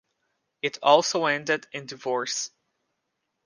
It 0.63 0.79
also 0.81 1.25
ended 1.25 1.67
in 1.71 1.85
divorce. 1.85 2.49